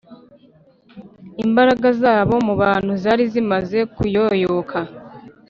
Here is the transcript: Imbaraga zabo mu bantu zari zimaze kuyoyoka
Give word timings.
Imbaraga 1.45 1.87
zabo 2.01 2.35
mu 2.47 2.53
bantu 2.61 2.91
zari 3.01 3.23
zimaze 3.33 3.79
kuyoyoka 3.95 4.79